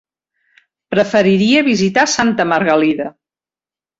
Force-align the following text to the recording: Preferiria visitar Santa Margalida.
Preferiria 0.93 1.61
visitar 1.67 2.07
Santa 2.13 2.47
Margalida. 2.53 3.09